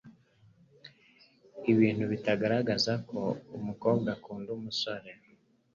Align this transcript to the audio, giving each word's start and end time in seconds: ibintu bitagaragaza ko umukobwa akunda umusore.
ibintu 1.71 2.03
bitagaragaza 2.11 2.93
ko 3.09 3.19
umukobwa 3.57 4.09
akunda 4.17 4.49
umusore. 4.57 5.09